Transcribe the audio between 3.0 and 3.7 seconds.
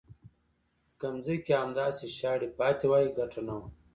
ګټه نه وه.